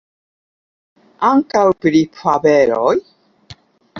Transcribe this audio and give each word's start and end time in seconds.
Ankaŭ 1.27 1.61
pri 1.85 2.01
fabeloj? 2.21 2.95